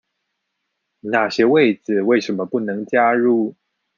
[1.01, 3.53] 那些位子為什麼不能加入？